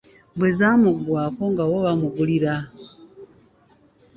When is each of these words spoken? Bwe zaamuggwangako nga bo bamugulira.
Bwe 0.37 0.49
zaamuggwangako 0.57 1.45
nga 1.51 1.63
bo 1.69 1.77
bamugulira. 1.85 2.53